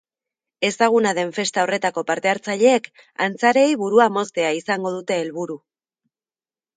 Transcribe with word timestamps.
Ezaguna 0.67 1.09
den 1.17 1.33
festa 1.33 1.65
horretako 1.65 2.03
parte-hartzaileek 2.07 2.89
antzarei 3.25 3.65
burua 3.81 4.07
moztea 4.15 4.49
izango 4.61 4.95
dute 4.97 5.19
helburu. 5.25 5.59